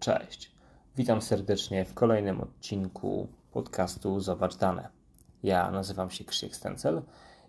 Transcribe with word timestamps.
Cześć. 0.00 0.50
Witam 0.96 1.22
serdecznie 1.22 1.84
w 1.84 1.94
kolejnym 1.94 2.40
odcinku 2.40 3.28
podcastu 3.52 4.20
Zobacz 4.20 4.56
Dane. 4.56 4.88
Ja 5.42 5.70
nazywam 5.70 6.10
się 6.10 6.24
Krzysiek 6.24 6.56
Stencel 6.56 7.02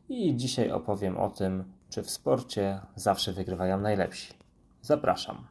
i 0.09 0.35
dzisiaj 0.35 0.71
opowiem 0.71 1.17
o 1.17 1.29
tym, 1.29 1.63
czy 1.89 2.03
w 2.03 2.09
sporcie 2.09 2.79
zawsze 2.95 3.33
wygrywają 3.33 3.79
najlepsi. 3.79 4.33
Zapraszam. 4.81 5.47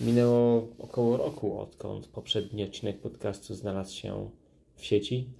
Minęło 0.00 0.68
około 0.78 1.16
roku, 1.16 1.60
odkąd 1.60 2.06
poprzedni 2.06 2.64
odcinek 2.64 3.00
podcastu 3.00 3.54
znalazł 3.54 3.94
się 3.94 4.30
w 4.74 4.84
sieci. 4.84 5.30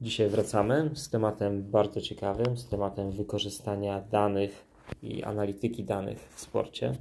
Dzisiaj 0.00 0.28
wracamy 0.28 0.90
z 0.94 1.10
tematem 1.10 1.70
bardzo 1.70 2.00
ciekawym, 2.00 2.56
z 2.56 2.68
tematem 2.68 3.10
wykorzystania 3.10 4.00
danych 4.00 4.66
i 5.02 5.24
analityki 5.24 5.84
danych 5.84 6.28
w 6.34 6.40
sporcie. 6.40 6.94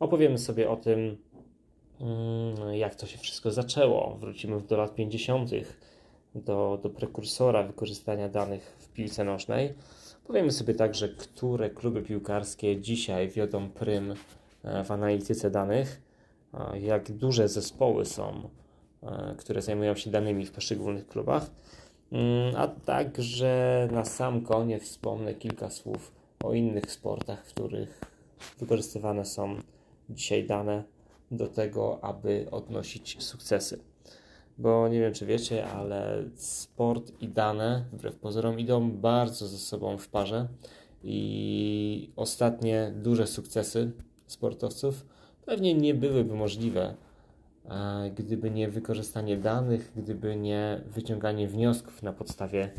Opowiemy 0.00 0.38
sobie 0.38 0.70
o 0.70 0.76
tym, 0.76 1.16
mm, 2.00 2.74
jak 2.74 2.94
to 2.94 3.06
się 3.06 3.18
wszystko 3.18 3.50
zaczęło. 3.50 4.16
Wrócimy 4.20 4.60
do 4.60 4.76
lat 4.76 4.94
50., 4.94 5.50
do, 6.34 6.78
do 6.82 6.90
prekursora 6.90 7.62
wykorzystania 7.62 8.28
danych 8.28 8.76
w 8.78 8.88
piłce 8.88 9.24
nożnej. 9.24 9.74
Powiemy 10.24 10.52
sobie 10.52 10.74
także, 10.74 11.08
które 11.08 11.70
kluby 11.70 12.02
piłkarskie 12.02 12.80
dzisiaj 12.80 13.28
wiodą 13.28 13.70
prym 13.70 14.14
e, 14.64 14.84
w 14.84 14.90
analityce 14.90 15.50
danych, 15.50 16.02
jak 16.80 17.12
duże 17.12 17.48
zespoły 17.48 18.04
są, 18.04 18.48
e, 19.02 19.34
które 19.38 19.62
zajmują 19.62 19.94
się 19.94 20.10
danymi 20.10 20.46
w 20.46 20.52
poszczególnych 20.52 21.06
klubach 21.06 21.50
a 22.56 22.68
także 22.68 23.88
na 23.92 24.04
sam 24.04 24.40
koniec 24.40 24.82
wspomnę 24.82 25.34
kilka 25.34 25.70
słów 25.70 26.12
o 26.44 26.54
innych 26.54 26.90
sportach, 26.90 27.46
w 27.46 27.54
których 27.54 28.00
wykorzystywane 28.58 29.24
są 29.24 29.56
dzisiaj 30.10 30.46
dane 30.46 30.84
do 31.30 31.48
tego, 31.48 32.04
aby 32.04 32.46
odnosić 32.50 33.22
sukcesy. 33.22 33.78
Bo 34.58 34.88
nie 34.88 35.00
wiem, 35.00 35.12
czy 35.12 35.26
wiecie, 35.26 35.66
ale 35.66 36.24
sport 36.36 37.12
i 37.20 37.28
dane, 37.28 37.84
wbrew 37.92 38.16
pozorom, 38.16 38.58
idą 38.58 38.90
bardzo 38.90 39.46
ze 39.46 39.58
sobą 39.58 39.98
w 39.98 40.08
parze 40.08 40.48
i 41.04 42.10
ostatnie 42.16 42.92
duże 42.96 43.26
sukcesy 43.26 43.92
sportowców 44.26 45.06
pewnie 45.46 45.74
nie 45.74 45.94
byłyby 45.94 46.34
możliwe 46.34 46.94
gdyby 48.14 48.50
nie 48.50 48.68
wykorzystanie 48.68 49.36
danych, 49.36 49.92
gdyby 49.96 50.36
nie 50.36 50.80
wyciąganie 50.86 51.48
wniosków 51.48 52.02
na 52.02 52.12
podstawie 52.12 52.70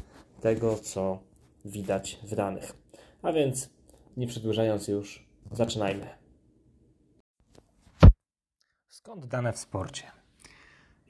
tego, 0.41 0.75
co 0.75 1.19
widać 1.65 2.19
w 2.23 2.35
danych. 2.35 2.73
A 3.21 3.31
więc, 3.31 3.69
nie 4.17 4.27
przedłużając 4.27 4.87
już, 4.87 5.25
zaczynajmy. 5.51 6.07
Skąd 8.89 9.25
dane 9.25 9.53
w 9.53 9.57
sporcie? 9.57 10.03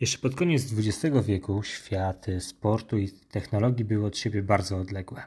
Jeszcze 0.01 0.17
pod 0.17 0.35
koniec 0.35 0.73
XX 0.73 1.25
wieku 1.25 1.63
światy 1.63 2.41
sportu 2.41 2.97
i 2.97 3.09
technologii 3.11 3.85
były 3.85 4.05
od 4.05 4.17
siebie 4.17 4.43
bardzo 4.43 4.77
odległe. 4.77 5.23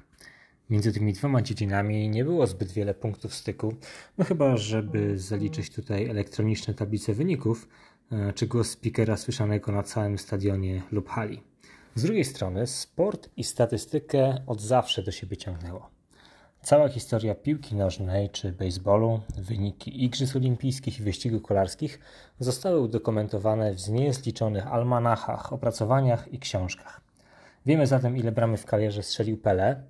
Między 0.71 0.93
tymi 0.93 1.13
dwoma 1.13 1.43
dziedzinami 1.43 2.09
nie 2.09 2.25
było 2.25 2.47
zbyt 2.47 2.73
wiele 2.73 2.95
punktów 2.95 3.35
styku, 3.35 3.75
no 4.19 4.25
chyba 4.25 4.57
żeby 4.57 5.19
zaliczyć 5.19 5.71
tutaj 5.71 6.05
elektroniczne 6.05 6.75
tablice 6.75 7.15
wyników, 7.15 7.69
E, 7.69 7.96
czy 8.35 8.47
głos 8.47 8.71
speakera 8.71 9.17
słyszanego 9.17 9.73
na 9.73 9.83
całym 9.83 10.19
stadionie 10.19 10.83
lub 10.93 11.09
hali. 11.09 11.43
Z 11.95 12.03
drugiej 12.03 12.25
strony 12.25 12.67
sport 12.67 13.29
i 13.37 13.45
statystykę 13.45 14.43
od 14.47 14.61
zawsze 14.61 15.03
do 15.03 15.13
siebie 15.13 15.37
ciągnęło. 15.37 15.91
Cała 16.63 16.89
historia 16.89 17.35
piłki 17.35 17.75
nożnej 17.75 18.31
czy 18.31 18.53
baseballu, 18.53 19.21
wyniki 19.39 20.05
igrzysk 20.05 20.37
olimpijskich 20.37 21.01
i 21.01 21.03
wyścigów 21.03 21.43
kolarskich 21.43 22.01
zostały 22.39 22.81
udokumentowane 22.81 23.75
w 23.75 23.89
niezliczonych 23.89 24.67
almanachach, 24.67 25.53
opracowaniach 25.53 26.33
i 26.33 26.39
książkach. 26.39 27.01
Wiemy 27.67 27.87
zatem, 27.87 28.17
ile 28.17 28.33
bramy 28.33 28.57
w 28.57 28.67
karierze 28.67 29.03
strzelił 29.03 29.37
Pele, 29.37 29.83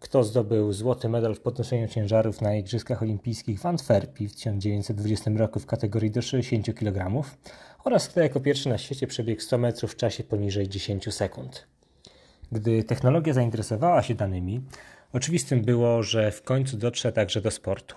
kto 0.00 0.24
zdobył 0.24 0.72
złoty 0.72 1.08
medal 1.08 1.34
w 1.34 1.40
podnoszeniu 1.40 1.88
ciężarów 1.88 2.40
na 2.40 2.56
Igrzyskach 2.56 3.02
Olimpijskich 3.02 3.60
w 3.60 3.66
Antwerpii 3.66 4.28
w 4.28 4.34
1920 4.34 5.30
roku 5.36 5.60
w 5.60 5.66
kategorii 5.66 6.10
do 6.10 6.22
60 6.22 6.74
kg 6.74 7.22
oraz 7.84 8.08
kto 8.08 8.20
jako 8.20 8.40
pierwszy 8.40 8.68
na 8.68 8.78
świecie 8.78 9.06
przebiegł 9.06 9.40
100 9.40 9.58
metrów 9.58 9.92
w 9.92 9.96
czasie 9.96 10.24
poniżej 10.24 10.68
10 10.68 11.14
sekund. 11.14 11.66
Gdy 12.52 12.84
technologia 12.84 13.32
zainteresowała 13.32 14.02
się 14.02 14.14
danymi, 14.14 14.60
oczywistym 15.12 15.62
było, 15.62 16.02
że 16.02 16.32
w 16.32 16.42
końcu 16.42 16.76
dotrze 16.76 17.12
także 17.12 17.40
do 17.40 17.50
sportu. 17.50 17.96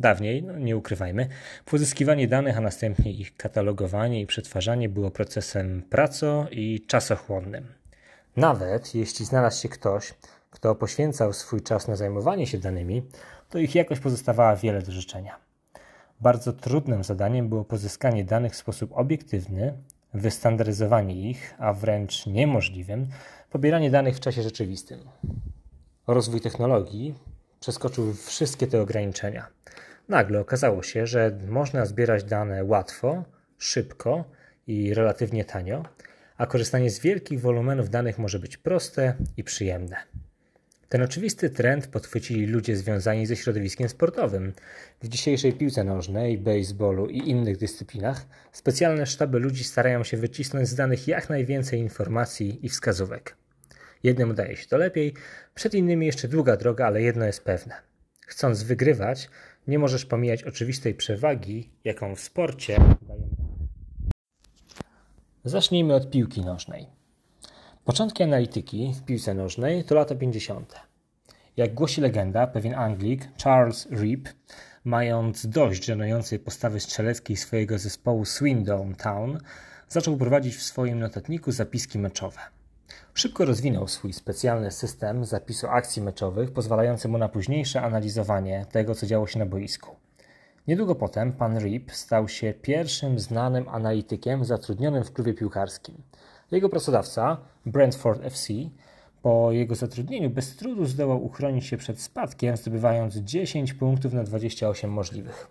Dawniej, 0.00 0.42
no 0.42 0.58
nie 0.58 0.76
ukrywajmy, 0.76 1.28
pozyskiwanie 1.64 2.28
danych, 2.28 2.58
a 2.58 2.60
następnie 2.60 3.12
ich 3.12 3.36
katalogowanie 3.36 4.20
i 4.20 4.26
przetwarzanie 4.26 4.88
było 4.88 5.10
procesem 5.10 5.82
praco 5.82 6.46
i 6.50 6.80
czasochłonnym. 6.86 7.79
Nawet 8.40 8.94
jeśli 8.94 9.26
znalazł 9.26 9.62
się 9.62 9.68
ktoś, 9.68 10.14
kto 10.50 10.74
poświęcał 10.74 11.32
swój 11.32 11.62
czas 11.62 11.88
na 11.88 11.96
zajmowanie 11.96 12.46
się 12.46 12.58
danymi, 12.58 13.02
to 13.48 13.58
ich 13.58 13.74
jakość 13.74 14.00
pozostawała 14.00 14.56
wiele 14.56 14.82
do 14.82 14.92
życzenia. 14.92 15.36
Bardzo 16.20 16.52
trudnym 16.52 17.04
zadaniem 17.04 17.48
było 17.48 17.64
pozyskanie 17.64 18.24
danych 18.24 18.52
w 18.52 18.56
sposób 18.56 18.90
obiektywny, 18.92 19.74
wystandaryzowanie 20.14 21.30
ich, 21.30 21.54
a 21.58 21.72
wręcz 21.72 22.26
niemożliwym 22.26 23.06
pobieranie 23.50 23.90
danych 23.90 24.16
w 24.16 24.20
czasie 24.20 24.42
rzeczywistym. 24.42 25.00
Rozwój 26.06 26.40
technologii 26.40 27.14
przeskoczył 27.60 28.14
wszystkie 28.14 28.66
te 28.66 28.82
ograniczenia. 28.82 29.46
Nagle 30.08 30.40
okazało 30.40 30.82
się, 30.82 31.06
że 31.06 31.38
można 31.48 31.86
zbierać 31.86 32.24
dane 32.24 32.64
łatwo, 32.64 33.24
szybko 33.58 34.24
i 34.66 34.94
relatywnie 34.94 35.44
tanio, 35.44 35.82
a 36.40 36.46
korzystanie 36.46 36.90
z 36.90 37.00
wielkich 37.00 37.40
wolumenów 37.40 37.90
danych 37.90 38.18
może 38.18 38.38
być 38.38 38.56
proste 38.56 39.14
i 39.36 39.44
przyjemne. 39.44 39.96
Ten 40.88 41.02
oczywisty 41.02 41.50
trend 41.50 41.86
podchwycili 41.86 42.46
ludzie 42.46 42.76
związani 42.76 43.26
ze 43.26 43.36
środowiskiem 43.36 43.88
sportowym. 43.88 44.52
W 45.02 45.08
dzisiejszej 45.08 45.52
piłce 45.52 45.84
nożnej, 45.84 46.38
baseballu 46.38 47.06
i 47.06 47.18
innych 47.30 47.56
dyscyplinach 47.56 48.26
specjalne 48.52 49.06
sztaby 49.06 49.38
ludzi 49.38 49.64
starają 49.64 50.04
się 50.04 50.16
wycisnąć 50.16 50.68
z 50.68 50.74
danych 50.74 51.08
jak 51.08 51.30
najwięcej 51.30 51.80
informacji 51.80 52.66
i 52.66 52.68
wskazówek. 52.68 53.36
Jednym 54.02 54.30
udaje 54.30 54.56
się 54.56 54.66
to 54.66 54.76
lepiej, 54.76 55.14
przed 55.54 55.74
innymi 55.74 56.06
jeszcze 56.06 56.28
długa 56.28 56.56
droga, 56.56 56.86
ale 56.86 57.02
jedno 57.02 57.24
jest 57.24 57.44
pewne. 57.44 57.74
Chcąc 58.26 58.62
wygrywać, 58.62 59.28
nie 59.66 59.78
możesz 59.78 60.06
pomijać 60.06 60.44
oczywistej 60.44 60.94
przewagi, 60.94 61.70
jaką 61.84 62.14
w 62.14 62.20
sporcie 62.20 62.76
Zacznijmy 65.44 65.94
od 65.94 66.10
piłki 66.10 66.40
nożnej. 66.40 66.86
Początki 67.84 68.22
analityki 68.22 68.94
w 68.94 69.04
piłce 69.04 69.34
nożnej 69.34 69.84
to 69.84 69.94
lata 69.94 70.14
50. 70.14 70.74
Jak 71.56 71.74
głosi 71.74 72.00
legenda, 72.00 72.46
pewien 72.46 72.74
Anglik, 72.74 73.28
Charles 73.44 73.88
Reap, 73.90 74.28
mając 74.84 75.46
dość 75.46 75.84
żenującej 75.84 76.38
postawy 76.38 76.80
strzeleckiej 76.80 77.36
swojego 77.36 77.78
zespołu 77.78 78.24
Swindon 78.24 78.94
Town, 78.94 79.38
zaczął 79.88 80.16
prowadzić 80.16 80.56
w 80.56 80.62
swoim 80.62 80.98
notatniku 80.98 81.52
zapiski 81.52 81.98
meczowe. 81.98 82.40
Szybko 83.14 83.44
rozwinął 83.44 83.88
swój 83.88 84.12
specjalny 84.12 84.70
system 84.70 85.24
zapisu 85.24 85.66
akcji 85.66 86.02
meczowych, 86.02 86.52
pozwalający 86.52 87.08
mu 87.08 87.18
na 87.18 87.28
późniejsze 87.28 87.82
analizowanie 87.82 88.66
tego, 88.72 88.94
co 88.94 89.06
działo 89.06 89.26
się 89.26 89.38
na 89.38 89.46
boisku. 89.46 89.99
Niedługo 90.70 90.94
potem 90.94 91.32
pan 91.32 91.56
Reap 91.56 91.92
stał 91.92 92.28
się 92.28 92.54
pierwszym 92.62 93.18
znanym 93.18 93.68
analitykiem 93.68 94.44
zatrudnionym 94.44 95.04
w 95.04 95.12
klubie 95.12 95.34
piłkarskim. 95.34 96.02
Jego 96.50 96.68
pracodawca, 96.68 97.36
Brentford 97.66 98.24
FC, 98.24 98.52
po 99.22 99.52
jego 99.52 99.74
zatrudnieniu 99.74 100.30
bez 100.30 100.56
trudu 100.56 100.84
zdołał 100.84 101.24
uchronić 101.24 101.66
się 101.66 101.76
przed 101.76 102.00
spadkiem, 102.00 102.56
zdobywając 102.56 103.16
10 103.16 103.74
punktów 103.74 104.12
na 104.12 104.24
28 104.24 104.90
możliwych. 104.90 105.50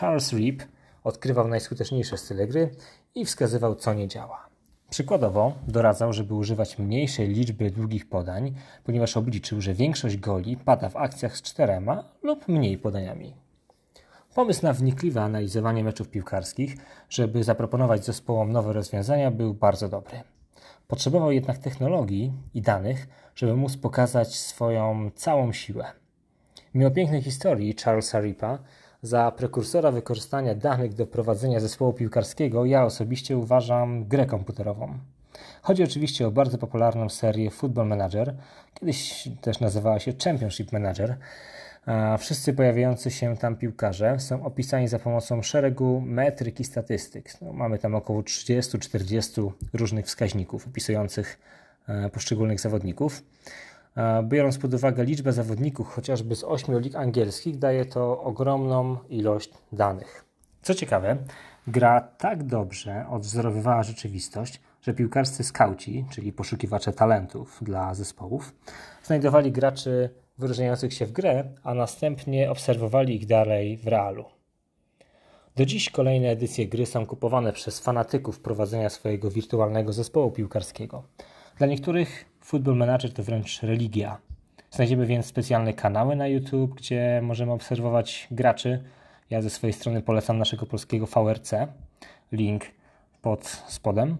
Charles 0.00 0.32
Reap 0.32 0.62
odkrywał 1.04 1.48
najskuteczniejsze 1.48 2.18
style 2.18 2.46
gry 2.46 2.70
i 3.14 3.24
wskazywał, 3.24 3.74
co 3.74 3.94
nie 3.94 4.08
działa. 4.08 4.48
Przykładowo 4.90 5.52
doradzał, 5.68 6.12
żeby 6.12 6.34
używać 6.34 6.78
mniejszej 6.78 7.28
liczby 7.28 7.70
długich 7.70 8.08
podań, 8.08 8.54
ponieważ 8.84 9.16
obliczył, 9.16 9.60
że 9.60 9.74
większość 9.74 10.16
goli 10.16 10.56
pada 10.56 10.88
w 10.88 10.96
akcjach 10.96 11.36
z 11.36 11.42
czterema 11.42 12.04
lub 12.22 12.48
mniej 12.48 12.78
podaniami. 12.78 13.49
Pomysł 14.34 14.62
na 14.62 14.72
wnikliwe 14.72 15.22
analizowanie 15.22 15.84
meczów 15.84 16.08
piłkarskich, 16.08 16.76
żeby 17.08 17.44
zaproponować 17.44 18.04
zespołom 18.04 18.52
nowe 18.52 18.72
rozwiązania, 18.72 19.30
był 19.30 19.54
bardzo 19.54 19.88
dobry. 19.88 20.20
Potrzebował 20.88 21.32
jednak 21.32 21.58
technologii 21.58 22.32
i 22.54 22.62
danych, 22.62 23.08
żeby 23.34 23.56
móc 23.56 23.76
pokazać 23.76 24.34
swoją 24.38 25.10
całą 25.14 25.52
siłę. 25.52 25.84
Mimo 26.74 26.90
pięknej 26.90 27.22
historii 27.22 27.74
Charlesa 27.84 28.20
Ripa, 28.20 28.58
za 29.02 29.30
prekursora 29.30 29.90
wykorzystania 29.90 30.54
danych 30.54 30.94
do 30.94 31.06
prowadzenia 31.06 31.60
zespołu 31.60 31.92
piłkarskiego 31.92 32.64
ja 32.64 32.84
osobiście 32.84 33.38
uważam 33.38 34.04
grę 34.04 34.26
komputerową. 34.26 34.98
Chodzi 35.62 35.84
oczywiście 35.84 36.26
o 36.26 36.30
bardzo 36.30 36.58
popularną 36.58 37.08
serię 37.08 37.50
Football 37.50 37.86
Manager, 37.86 38.34
kiedyś 38.74 39.28
też 39.40 39.60
nazywała 39.60 39.98
się 39.98 40.12
Championship 40.24 40.72
Manager. 40.72 41.16
Wszyscy 42.18 42.52
pojawiający 42.52 43.10
się 43.10 43.36
tam 43.36 43.56
piłkarze 43.56 44.20
są 44.20 44.44
opisani 44.44 44.88
za 44.88 44.98
pomocą 44.98 45.42
szeregu 45.42 46.02
metryk 46.06 46.60
i 46.60 46.64
statystyk. 46.64 47.40
No, 47.42 47.52
mamy 47.52 47.78
tam 47.78 47.94
około 47.94 48.22
30-40 48.22 49.50
różnych 49.72 50.06
wskaźników 50.06 50.66
opisujących 50.66 51.38
e, 51.88 52.10
poszczególnych 52.10 52.60
zawodników. 52.60 53.22
Biorąc 54.22 54.58
pod 54.58 54.74
uwagę 54.74 55.04
liczbę 55.04 55.32
zawodników 55.32 55.88
chociażby 55.88 56.36
z 56.36 56.44
ośmiu 56.44 56.78
lig 56.78 56.96
angielskich, 56.96 57.58
daje 57.58 57.84
to 57.84 58.22
ogromną 58.22 58.96
ilość 59.08 59.50
danych. 59.72 60.24
Co 60.62 60.74
ciekawe, 60.74 61.16
gra 61.66 62.00
tak 62.00 62.42
dobrze 62.42 63.06
odwzorowywała 63.10 63.82
rzeczywistość, 63.82 64.60
że 64.82 64.94
piłkarscy 64.94 65.44
skauci, 65.44 66.04
czyli 66.10 66.32
poszukiwacze 66.32 66.92
talentów 66.92 67.58
dla 67.62 67.94
zespołów, 67.94 68.54
znajdowali 69.04 69.52
graczy 69.52 70.10
wyróżniających 70.40 70.94
się 70.94 71.06
w 71.06 71.12
grę, 71.12 71.44
a 71.62 71.74
następnie 71.74 72.50
obserwowali 72.50 73.14
ich 73.14 73.26
dalej 73.26 73.76
w 73.76 73.86
realu. 73.86 74.24
Do 75.56 75.66
dziś 75.66 75.90
kolejne 75.90 76.28
edycje 76.28 76.66
gry 76.66 76.86
są 76.86 77.06
kupowane 77.06 77.52
przez 77.52 77.80
fanatyków 77.80 78.40
prowadzenia 78.40 78.90
swojego 78.90 79.30
wirtualnego 79.30 79.92
zespołu 79.92 80.30
piłkarskiego. 80.30 81.02
Dla 81.58 81.66
niektórych 81.66 82.24
Football 82.40 82.76
Manager 82.76 83.12
to 83.12 83.22
wręcz 83.22 83.62
religia. 83.62 84.18
Znajdziemy 84.70 85.06
więc 85.06 85.26
specjalne 85.26 85.74
kanały 85.74 86.16
na 86.16 86.28
YouTube, 86.28 86.74
gdzie 86.74 87.20
możemy 87.22 87.52
obserwować 87.52 88.28
graczy. 88.30 88.84
Ja 89.30 89.42
ze 89.42 89.50
swojej 89.50 89.74
strony 89.74 90.02
polecam 90.02 90.38
naszego 90.38 90.66
polskiego 90.66 91.06
VRC. 91.06 91.52
Link 92.32 92.64
pod 93.22 93.46
spodem. 93.46 94.16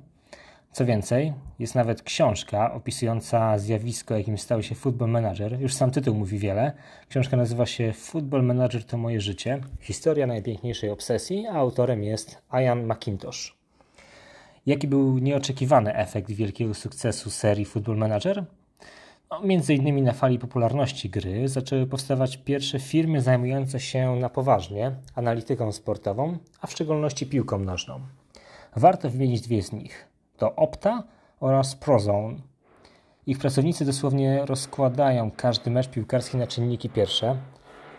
Co 0.72 0.84
więcej, 0.84 1.32
jest 1.58 1.74
nawet 1.74 2.02
książka 2.02 2.72
opisująca 2.72 3.58
zjawisko, 3.58 4.16
jakim 4.16 4.38
stał 4.38 4.62
się 4.62 4.74
Football 4.74 5.10
Manager. 5.10 5.60
Już 5.60 5.74
sam 5.74 5.90
tytuł 5.90 6.14
mówi 6.14 6.38
wiele. 6.38 6.72
Książka 7.08 7.36
nazywa 7.36 7.66
się 7.66 7.92
Football 7.92 8.42
Manager 8.42 8.84
to 8.84 8.96
moje 8.96 9.20
życie. 9.20 9.60
Historia 9.80 10.26
najpiękniejszej 10.26 10.90
obsesji, 10.90 11.46
a 11.46 11.52
autorem 11.52 12.02
jest 12.02 12.42
Ian 12.52 12.92
McIntosh. 12.92 13.56
Jaki 14.66 14.88
był 14.88 15.18
nieoczekiwany 15.18 15.94
efekt 15.94 16.30
wielkiego 16.30 16.74
sukcesu 16.74 17.30
serii 17.30 17.64
Football 17.64 17.96
Manager? 17.96 18.44
No, 19.30 19.40
między 19.40 19.74
innymi 19.74 20.02
na 20.02 20.12
fali 20.12 20.38
popularności 20.38 21.10
gry 21.10 21.48
zaczęły 21.48 21.86
powstawać 21.86 22.36
pierwsze 22.36 22.78
firmy 22.78 23.22
zajmujące 23.22 23.80
się 23.80 24.16
na 24.16 24.28
poważnie 24.28 24.92
analityką 25.14 25.72
sportową, 25.72 26.38
a 26.60 26.66
w 26.66 26.72
szczególności 26.72 27.26
piłką 27.26 27.58
nożną. 27.58 28.00
Warto 28.76 29.10
wymienić 29.10 29.40
dwie 29.40 29.62
z 29.62 29.72
nich. 29.72 30.09
To 30.40 30.54
Opta 30.56 31.02
oraz 31.40 31.76
Prozone. 31.76 32.36
Ich 33.26 33.38
pracownicy 33.38 33.84
dosłownie 33.84 34.46
rozkładają 34.46 35.30
każdy 35.30 35.70
mecz 35.70 35.88
piłkarski 35.88 36.36
na 36.36 36.46
czynniki 36.46 36.90
pierwsze, 36.90 37.36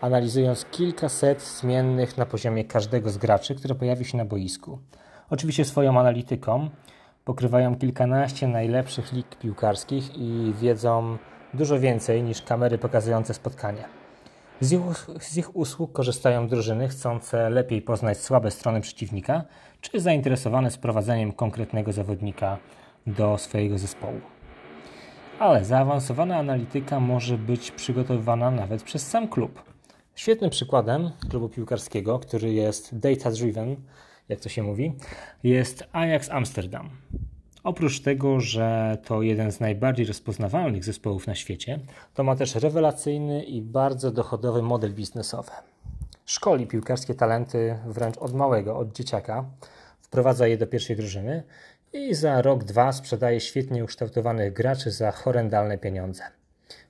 analizując 0.01 0.65
kilkaset 0.65 1.41
zmiennych 1.41 2.17
na 2.17 2.25
poziomie 2.25 2.65
każdego 2.65 3.09
z 3.09 3.17
graczy, 3.17 3.55
które 3.55 3.75
pojawi 3.75 4.05
się 4.05 4.17
na 4.17 4.25
boisku. 4.25 4.79
Oczywiście 5.29 5.65
swoją 5.65 5.99
analityką 5.99 6.69
pokrywają 7.25 7.75
kilkanaście 7.75 8.47
najlepszych 8.47 9.13
lig 9.13 9.35
piłkarskich 9.35 10.17
i 10.17 10.53
wiedzą 10.61 11.17
dużo 11.53 11.79
więcej 11.79 12.23
niż 12.23 12.41
kamery 12.41 12.77
pokazujące 12.77 13.33
spotkania. 13.33 14.00
Z 14.61 14.71
ich, 14.71 15.07
z 15.19 15.37
ich, 15.37 15.55
usług 15.55 15.91
korzystają 15.91 16.47
drużyny 16.47 16.87
chcące 16.87 17.49
lepiej 17.49 17.81
poznać 17.81 18.17
słabe 18.17 18.51
strony 18.51 18.81
przeciwnika, 18.81 19.43
czy 19.81 19.99
zainteresowane 19.99 20.71
sprowadzeniem 20.71 21.31
konkretnego 21.31 21.91
zawodnika 21.91 22.57
do 23.07 23.37
swojego 23.37 23.77
zespołu. 23.77 24.21
Ale 25.39 25.65
zaawansowana 25.65 26.37
analityka 26.37 26.99
może 26.99 27.37
być 27.37 27.71
przygotowywana 27.71 28.51
nawet 28.51 28.83
przez 28.83 29.07
sam 29.07 29.27
klub. 29.27 29.63
Świetnym 30.15 30.49
przykładem 30.49 31.11
klubu 31.29 31.49
piłkarskiego, 31.49 32.19
który 32.19 32.53
jest 32.53 32.99
data-driven, 32.99 33.75
jak 34.29 34.39
to 34.39 34.49
się 34.49 34.63
mówi, 34.63 34.93
jest 35.43 35.83
Ajax 35.91 36.29
Amsterdam. 36.29 36.89
Oprócz 37.63 37.99
tego, 37.99 38.39
że 38.39 38.97
to 39.05 39.21
jeden 39.21 39.51
z 39.51 39.59
najbardziej 39.59 40.05
rozpoznawalnych 40.05 40.83
zespołów 40.83 41.27
na 41.27 41.35
świecie, 41.35 41.79
to 42.13 42.23
ma 42.23 42.35
też 42.35 42.55
rewelacyjny 42.55 43.43
i 43.43 43.61
bardzo 43.61 44.11
dochodowy 44.11 44.61
model 44.61 44.93
biznesowy. 44.93 45.51
Szkoli 46.25 46.67
piłkarskie 46.67 47.15
talenty 47.15 47.77
wręcz 47.85 48.17
od 48.17 48.33
małego, 48.33 48.77
od 48.77 48.93
dzieciaka, 48.93 49.45
wprowadza 50.01 50.47
je 50.47 50.57
do 50.57 50.67
pierwszej 50.67 50.95
drużyny 50.95 51.43
i 51.93 52.15
za 52.15 52.41
rok, 52.41 52.63
dwa 52.63 52.91
sprzedaje 52.91 53.39
świetnie 53.39 53.83
ukształtowanych 53.83 54.53
graczy 54.53 54.91
za 54.91 55.11
horrendalne 55.11 55.77
pieniądze. 55.77 56.23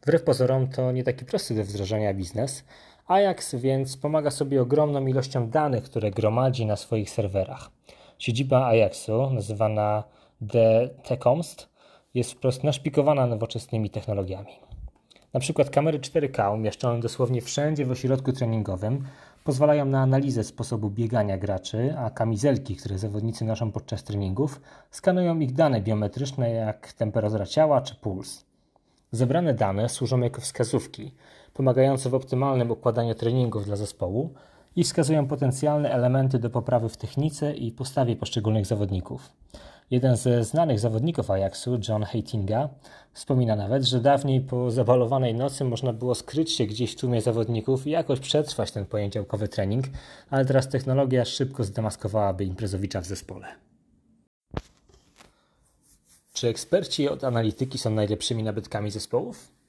Wbrew 0.02 0.24
pozorom 0.24 0.68
to 0.68 0.92
nie 0.92 1.04
taki 1.04 1.26
prosty 1.26 1.56
do 1.56 1.64
wdrożenia 1.64 2.14
biznes, 2.14 2.64
Ajax 3.08 3.56
więc 3.56 3.98
pomaga 3.98 4.32
sobie 4.32 4.62
ogromną 4.62 5.08
ilością 5.08 5.50
danych, 5.50 5.84
które 5.84 6.12
gromadzi 6.12 6.66
na 6.66 6.76
swoich 6.76 7.10
serwerach. 7.10 7.70
Siedziba 8.20 8.68
Ajaxu, 8.68 9.30
nazywana 9.30 10.04
The 10.50 10.90
Tecomst, 11.04 11.70
jest 12.14 12.32
wprost 12.32 12.64
naszpikowana 12.64 13.28
nowoczesnymi 13.28 13.90
technologiami. 13.90 14.52
Na 15.34 15.40
przykład 15.40 15.70
kamery 15.70 16.00
4K 16.00 16.54
umieszczone 16.54 17.00
dosłownie 17.00 17.42
wszędzie 17.42 17.86
w 17.86 17.92
ośrodku 17.92 18.34
treningowym 18.34 19.04
pozwalają 19.44 19.86
na 19.86 20.02
analizę 20.02 20.44
sposobu 20.44 20.90
biegania 20.90 21.38
graczy, 21.38 21.96
a 21.98 22.10
kamizelki, 22.10 22.76
które 22.76 22.98
zawodnicy 22.98 23.46
noszą 23.46 23.72
podczas 23.72 24.04
treningów, 24.04 24.62
skanują 24.92 25.40
ich 25.40 25.54
dane 25.54 25.82
biometryczne 25.82 26.50
jak 26.50 26.94
temperatura 26.94 27.46
ciała 27.46 27.82
czy 27.82 27.96
puls. 27.96 28.46
Zebrane 29.12 29.54
dane 29.54 29.90
służą 29.90 30.20
jako 30.20 30.42
wskazówki, 30.42 31.12
pomagające 31.54 32.10
w 32.10 32.14
optymalnym 32.16 32.72
układaniu 32.72 33.16
treningów 33.16 33.66
dla 33.66 33.76
zespołu 33.76 34.34
i 34.76 34.84
wskazują 34.84 35.28
potencjalne 35.28 35.92
elementy 35.92 36.40
do 36.40 36.50
poprawy 36.50 36.90
w 36.90 36.98
technice 36.98 37.54
i 37.54 37.72
postawie 37.72 38.16
poszczególnych 38.16 38.66
zawodników. 38.66 39.32
Jeden 39.92 40.18
ze 40.18 40.44
znanych 40.44 40.80
zawodników 40.80 41.32
Ajaxu, 41.32 41.80
John 41.90 42.04
Heitinga, 42.04 42.70
wspomina 43.14 43.56
nawet, 43.56 43.84
że 43.84 44.00
dawniej 44.00 44.42
po 44.42 44.72
zabalowanej 44.72 45.36
nocy 45.36 45.66
można 45.66 45.94
było 45.94 46.16
skryć 46.16 46.52
się 46.52 46.66
gdzieś 46.66 46.94
w 46.94 47.00
tłumie 47.00 47.22
zawodników 47.22 47.88
i 47.88 47.90
jakoś 47.90 48.20
przetrwać 48.20 48.72
ten 48.72 48.86
poniedziałkowy 48.86 49.48
trening, 49.48 49.86
ale 50.30 50.46
teraz 50.46 50.70
technologia 50.70 51.26
szybko 51.26 51.64
zdemaskowałaby 51.64 52.46
imprezowicza 52.46 53.02
w 53.02 53.06
zespole. 53.06 53.48
Czy 56.34 56.48
eksperci 56.48 57.10
od 57.10 57.24
analityki 57.24 57.78
są 57.78 57.90
najlepszymi 57.90 58.44
nabytkami 58.44 58.92
zespołów? 58.92 59.61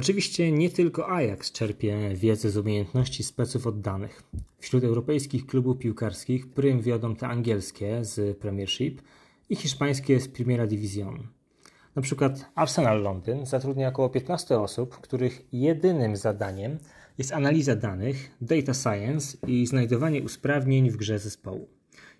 Oczywiście 0.00 0.52
nie 0.52 0.70
tylko 0.70 1.08
Ajax 1.08 1.52
czerpie 1.52 2.10
wiedzę 2.14 2.50
z 2.50 2.56
umiejętności 2.56 3.22
speców 3.22 3.66
od 3.66 3.80
danych. 3.80 4.22
Wśród 4.58 4.84
europejskich 4.84 5.46
klubów 5.46 5.78
piłkarskich 5.78 6.48
prym 6.48 6.80
wiodą 6.80 7.16
te 7.16 7.28
angielskie 7.28 8.04
z 8.04 8.38
Premiership 8.38 9.02
i 9.48 9.56
hiszpańskie 9.56 10.20
z 10.20 10.28
Primera 10.28 10.66
Division. 10.66 11.26
Na 11.96 12.02
przykład 12.02 12.50
Arsenal 12.54 13.02
Londyn 13.02 13.46
zatrudnia 13.46 13.88
około 13.88 14.10
15 14.10 14.60
osób, 14.60 14.96
których 14.96 15.42
jedynym 15.52 16.16
zadaniem 16.16 16.78
jest 17.18 17.32
analiza 17.32 17.76
danych, 17.76 18.30
data 18.40 18.74
science 18.74 19.38
i 19.46 19.66
znajdowanie 19.66 20.22
usprawnień 20.22 20.90
w 20.90 20.96
grze 20.96 21.18
zespołu. 21.18 21.68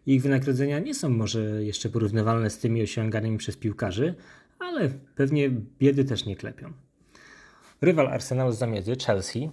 Ich 0.07 0.23
wynagrodzenia 0.23 0.79
nie 0.79 0.95
są 0.95 1.09
może 1.09 1.65
jeszcze 1.65 1.89
porównywalne 1.89 2.51
z 2.51 2.59
tymi 2.59 2.83
osiąganymi 2.83 3.39
przez 3.39 3.57
piłkarzy, 3.57 4.15
ale 4.59 4.91
pewnie 5.15 5.51
biedy 5.79 6.05
też 6.05 6.27
nie 6.27 6.37
klepią. 6.37 6.73
Rywal 7.83 8.09
Arsenalu 8.09 8.53
z 8.53 8.59
zamiedzy, 8.59 8.97
Chelsea, 9.07 9.51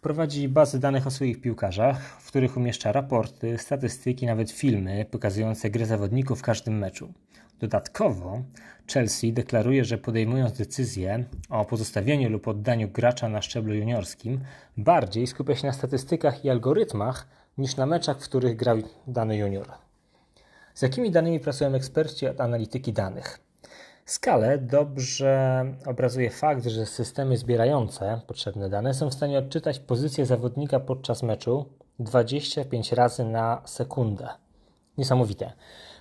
prowadzi 0.00 0.48
bazy 0.48 0.80
danych 0.80 1.06
o 1.06 1.10
swoich 1.10 1.40
piłkarzach, 1.40 2.00
w 2.00 2.28
których 2.28 2.56
umieszcza 2.56 2.92
raporty, 2.92 3.58
statystyki, 3.58 4.26
nawet 4.26 4.50
filmy 4.50 5.06
pokazujące 5.10 5.70
grę 5.70 5.86
zawodników 5.86 6.38
w 6.38 6.42
każdym 6.42 6.78
meczu. 6.78 7.12
Dodatkowo 7.60 8.42
Chelsea 8.92 9.32
deklaruje, 9.32 9.84
że 9.84 9.98
podejmując 9.98 10.58
decyzję 10.58 11.24
o 11.48 11.64
pozostawieniu 11.64 12.30
lub 12.30 12.48
oddaniu 12.48 12.88
gracza 12.88 13.28
na 13.28 13.42
szczeblu 13.42 13.74
juniorskim, 13.74 14.40
bardziej 14.76 15.26
skupia 15.26 15.54
się 15.54 15.66
na 15.66 15.72
statystykach 15.72 16.44
i 16.44 16.50
algorytmach 16.50 17.26
niż 17.58 17.76
na 17.76 17.86
meczach, 17.86 18.20
w 18.20 18.24
których 18.24 18.56
grał 18.56 18.78
dany 19.06 19.36
junior. 19.36 19.68
Z 20.74 20.82
jakimi 20.82 21.10
danymi 21.10 21.40
pracują 21.40 21.74
eksperci 21.74 22.26
od 22.26 22.40
analityki 22.40 22.92
danych? 22.92 23.45
Skalę 24.06 24.58
dobrze 24.58 25.64
obrazuje 25.86 26.30
fakt, 26.30 26.66
że 26.66 26.86
systemy 26.86 27.36
zbierające 27.36 28.20
potrzebne 28.26 28.68
dane 28.68 28.94
są 28.94 29.10
w 29.10 29.14
stanie 29.14 29.38
odczytać 29.38 29.78
pozycję 29.78 30.26
zawodnika 30.26 30.80
podczas 30.80 31.22
meczu 31.22 31.64
25 31.98 32.92
razy 32.92 33.24
na 33.24 33.62
sekundę. 33.64 34.28
Niesamowite. 34.98 35.52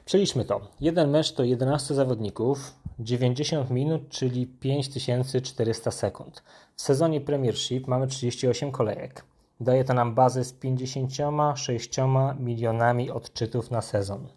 Przeliczmy 0.05 0.45
to. 0.45 0.61
Jeden 0.81 1.09
mecz 1.09 1.31
to 1.31 1.43
11 1.43 1.95
zawodników, 1.95 2.75
90 2.99 3.69
minut, 3.69 4.09
czyli 4.09 4.47
5400 4.47 5.91
sekund. 5.91 6.43
W 6.75 6.81
sezonie 6.81 7.21
Premiership 7.21 7.87
mamy 7.87 8.07
38 8.07 8.71
kolejek. 8.71 9.25
Daje 9.59 9.83
to 9.83 9.93
nam 9.93 10.15
bazę 10.15 10.43
z 10.43 10.53
56 10.53 11.95
milionami 12.39 13.11
odczytów 13.11 13.71
na 13.71 13.81
sezon. 13.81 14.27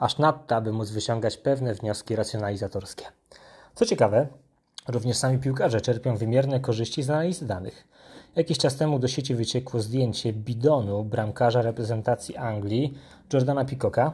Aż 0.00 0.18
nadto, 0.18 0.56
aby 0.56 0.72
móc 0.72 0.90
wyciągać 0.90 1.36
pewne 1.36 1.74
wnioski 1.74 2.16
racjonalizatorskie. 2.16 3.04
Co 3.74 3.86
ciekawe, 3.86 4.26
również 4.88 5.16
sami 5.16 5.38
piłkarze 5.38 5.80
czerpią 5.80 6.16
wymierne 6.16 6.60
korzyści 6.60 7.02
z 7.02 7.10
analizy 7.10 7.46
danych. 7.46 7.88
Jakiś 8.36 8.58
czas 8.58 8.76
temu 8.76 8.98
do 8.98 9.08
sieci 9.08 9.34
wyciekło 9.34 9.80
zdjęcie 9.80 10.32
bidonu 10.32 11.04
bramkarza 11.04 11.62
reprezentacji 11.62 12.36
Anglii, 12.36 12.94
Jordana 13.32 13.64
Picocka. 13.64 14.12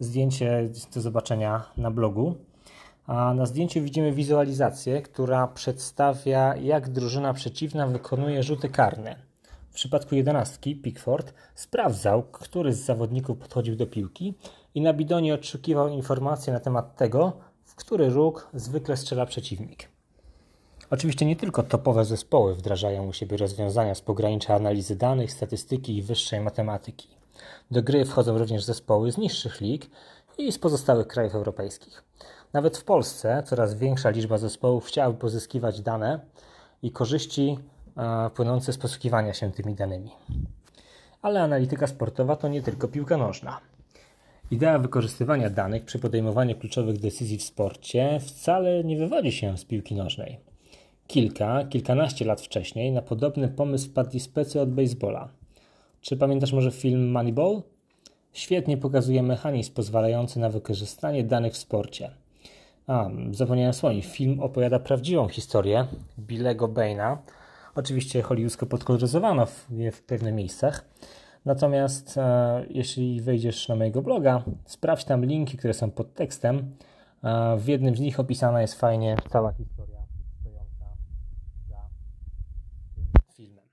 Zdjęcie 0.00 0.68
do 0.94 1.00
zobaczenia 1.00 1.64
na 1.76 1.90
blogu. 1.90 2.34
A 3.06 3.34
na 3.34 3.46
zdjęciu 3.46 3.82
widzimy 3.82 4.12
wizualizację, 4.12 5.02
która 5.02 5.48
przedstawia, 5.48 6.56
jak 6.56 6.88
drużyna 6.88 7.34
przeciwna 7.34 7.86
wykonuje 7.86 8.42
rzuty 8.42 8.68
karne. 8.68 9.16
W 9.74 9.76
przypadku 9.76 10.14
jedenastki 10.14 10.76
Pickford 10.76 11.34
sprawdzał, 11.54 12.22
który 12.22 12.74
z 12.74 12.78
zawodników 12.78 13.38
podchodził 13.38 13.76
do 13.76 13.86
piłki 13.86 14.34
i 14.74 14.80
na 14.80 14.92
bidonie 14.92 15.34
odszukiwał 15.34 15.88
informacje 15.88 16.52
na 16.52 16.60
temat 16.60 16.96
tego, 16.96 17.32
w 17.64 17.74
który 17.74 18.10
róg 18.10 18.48
zwykle 18.52 18.96
strzela 18.96 19.26
przeciwnik. 19.26 19.88
Oczywiście 20.90 21.26
nie 21.26 21.36
tylko 21.36 21.62
topowe 21.62 22.04
zespoły 22.04 22.54
wdrażają 22.54 23.06
u 23.06 23.12
siebie 23.12 23.36
rozwiązania 23.36 23.94
z 23.94 24.00
pogranicza 24.00 24.54
analizy 24.54 24.96
danych, 24.96 25.32
statystyki 25.32 25.96
i 25.96 26.02
wyższej 26.02 26.40
matematyki. 26.40 27.08
Do 27.70 27.82
gry 27.82 28.04
wchodzą 28.04 28.38
również 28.38 28.64
zespoły 28.64 29.12
z 29.12 29.18
niższych 29.18 29.60
lig 29.60 29.90
i 30.38 30.52
z 30.52 30.58
pozostałych 30.58 31.06
krajów 31.06 31.34
europejskich. 31.34 32.04
Nawet 32.52 32.78
w 32.78 32.84
Polsce 32.84 33.42
coraz 33.46 33.74
większa 33.74 34.10
liczba 34.10 34.38
zespołów 34.38 34.86
chciałaby 34.86 35.18
pozyskiwać 35.18 35.80
dane 35.80 36.20
i 36.82 36.90
korzyści 36.90 37.58
e, 37.96 38.30
płynące 38.30 38.72
z 38.72 38.78
posługiwania 38.78 39.34
się 39.34 39.52
tymi 39.52 39.74
danymi. 39.74 40.10
Ale 41.22 41.42
analityka 41.42 41.86
sportowa 41.86 42.36
to 42.36 42.48
nie 42.48 42.62
tylko 42.62 42.88
piłka 42.88 43.16
nożna. 43.16 43.60
Idea 44.50 44.78
wykorzystywania 44.78 45.50
danych 45.50 45.84
przy 45.84 45.98
podejmowaniu 45.98 46.56
kluczowych 46.56 46.98
decyzji 46.98 47.38
w 47.38 47.42
sporcie 47.42 48.20
wcale 48.20 48.84
nie 48.84 48.96
wywodzi 48.96 49.32
się 49.32 49.58
z 49.58 49.64
piłki 49.64 49.94
nożnej. 49.94 50.38
Kilka, 51.06 51.64
kilkanaście 51.64 52.24
lat 52.24 52.40
wcześniej 52.40 52.92
na 52.92 53.02
podobny 53.02 53.48
pomysł 53.48 53.88
wpadli 53.88 54.20
specy 54.20 54.60
od 54.60 54.70
baseballa. 54.70 55.28
Czy 56.00 56.16
pamiętasz 56.16 56.52
może 56.52 56.70
film 56.70 57.10
Moneyball? 57.10 57.62
Świetnie 58.32 58.76
pokazuje 58.76 59.22
mechanizm 59.22 59.74
pozwalający 59.74 60.40
na 60.40 60.50
wykorzystanie 60.50 61.24
danych 61.24 61.52
w 61.52 61.56
sporcie. 61.56 62.10
A, 62.86 63.10
zapomniałem 63.30 63.72
wspomnieć, 63.72 64.06
film 64.06 64.40
opowiada 64.40 64.78
prawdziwą 64.78 65.28
historię 65.28 65.86
Billego 66.18 66.68
Baina. 66.68 67.18
Oczywiście 67.74 68.22
hollywoodzko 68.22 68.66
podkoloryzowano 68.66 69.46
w, 69.46 69.66
w 69.92 70.02
pewnych 70.02 70.34
miejscach. 70.34 70.84
Natomiast 71.44 72.18
e, 72.18 72.66
jeśli 72.70 73.20
wejdziesz 73.20 73.68
na 73.68 73.76
mojego 73.76 74.02
bloga, 74.02 74.42
sprawdź 74.66 75.04
tam 75.04 75.24
linki, 75.24 75.56
które 75.56 75.74
są 75.74 75.90
pod 75.90 76.14
tekstem. 76.14 76.76
E, 77.24 77.56
w 77.56 77.68
jednym 77.68 77.96
z 77.96 78.00
nich 78.00 78.20
opisana 78.20 78.60
jest 78.60 78.74
fajnie 78.74 79.16
cała 79.30 79.52
historia 79.52 79.98
stojąca 80.40 80.96
za 81.68 81.88
tym 82.94 83.04
filmem. 83.34 83.64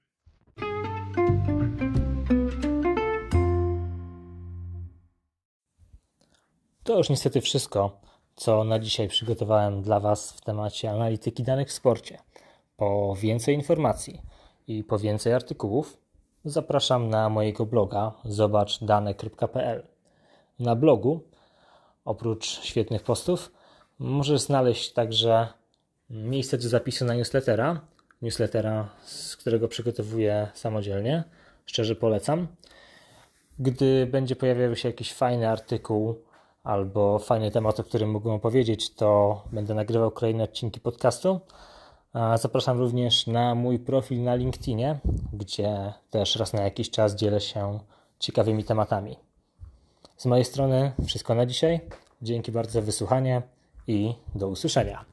To 6.84 6.98
już 6.98 7.10
niestety 7.10 7.42
wszystko, 7.42 8.00
co 8.36 8.64
na 8.64 8.80
dzisiaj 8.80 9.08
przygotowałem 9.08 9.82
dla 9.82 10.00
Was 10.00 10.32
w 10.32 10.42
temacie 10.42 10.92
analityki 10.92 11.44
danych 11.44 11.68
w 11.68 11.72
sporcie. 11.72 12.18
Po 12.82 13.16
więcej 13.16 13.56
informacji 13.56 14.22
i 14.68 14.84
po 14.84 15.00
więcej 15.00 15.34
artykułów 15.34 15.98
zapraszam 16.46 17.10
na 17.10 17.30
mojego 17.30 17.66
bloga 17.66 18.12
zobaczDane.pl. 18.26 19.88
Na 20.60 20.76
blogu, 20.76 21.20
oprócz 22.06 22.46
świetnych 22.46 23.04
postów, 23.04 23.52
możesz 24.00 24.42
znaleźć 24.42 24.94
także 24.94 25.48
miejsce 26.10 26.58
do 26.58 26.70
zapisu 26.70 27.06
na 27.06 27.16
newslettera, 27.16 27.82
newslettera, 28.22 28.90
z 29.04 29.38
którego 29.38 29.68
przygotowuję 29.68 30.48
samodzielnie. 30.54 31.24
Szczerze 31.66 31.96
polecam. 31.96 32.48
Gdy 33.60 34.06
będzie 34.06 34.36
pojawiał 34.36 34.76
się 34.76 34.90
jakiś 34.90 35.14
fajny 35.14 35.50
artykuł 35.50 36.16
albo 36.64 37.20
fajny 37.20 37.52
temat, 37.52 37.80
o 37.80 37.84
którym 37.84 38.12
mógłbym 38.12 38.34
opowiedzieć, 38.34 38.96
to 38.96 39.42
będę 39.52 39.74
nagrywał 39.74 40.12
kolejne 40.12 40.44
odcinki 40.44 40.80
podcastu. 40.80 41.40
Zapraszam 42.14 42.80
również 42.80 43.28
na 43.28 43.56
mój 43.56 43.80
profil 43.80 44.24
na 44.24 44.36
LinkedInie, 44.36 45.00
gdzie 45.34 45.94
też 46.10 46.36
raz 46.36 46.54
na 46.54 46.62
jakiś 46.62 46.90
czas 46.90 47.16
dzielę 47.16 47.42
się 47.42 47.80
ciekawymi 48.20 48.64
tematami. 48.64 49.18
Z 50.18 50.26
mojej 50.26 50.46
strony 50.46 50.92
wszystko 51.06 51.36
na 51.36 51.46
dzisiaj. 51.46 51.80
Dzięki 52.22 52.52
bardzo 52.52 52.72
za 52.72 52.82
wysłuchanie 52.82 53.42
i 53.88 54.16
do 54.36 54.48
usłyszenia. 54.48 55.11